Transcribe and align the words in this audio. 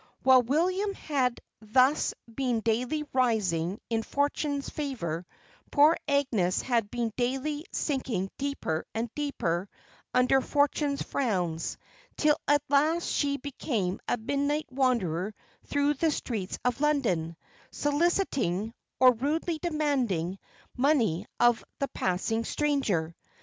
While 0.23 0.41
William 0.41 0.95
had 0.95 1.39
thus 1.61 2.15
been 2.25 2.61
daily 2.61 3.03
rising 3.13 3.79
in 3.87 4.01
fortune's 4.01 4.67
favour, 4.67 5.27
poor 5.69 5.95
Agnes 6.07 6.63
had 6.63 6.89
been 6.89 7.13
daily 7.17 7.65
sinking 7.71 8.31
deeper 8.39 8.83
and 8.95 9.13
deeper 9.13 9.69
under 10.11 10.41
fortune's 10.41 11.03
frowns: 11.03 11.77
till 12.17 12.35
at 12.47 12.63
last 12.67 13.05
she 13.09 13.37
became 13.37 13.99
a 14.07 14.17
midnight 14.17 14.65
wanderer 14.71 15.35
through 15.67 15.93
the 15.93 16.09
streets 16.09 16.57
of 16.65 16.81
London, 16.81 17.37
soliciting, 17.69 18.73
or 18.99 19.13
rudely 19.13 19.59
demanding, 19.59 20.39
money 20.75 21.27
of 21.39 21.63
the 21.77 21.87
passing 21.89 22.43
stranger. 22.43 23.15